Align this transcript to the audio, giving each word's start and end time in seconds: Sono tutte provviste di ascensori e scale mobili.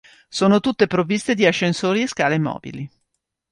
Sono 0.29 0.59
tutte 0.61 0.87
provviste 0.87 1.35
di 1.35 1.45
ascensori 1.45 2.01
e 2.01 2.07
scale 2.07 2.39
mobili. 2.39 2.89